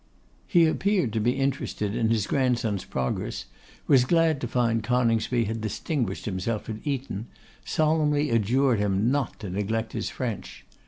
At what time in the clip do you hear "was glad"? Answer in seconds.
3.85-4.41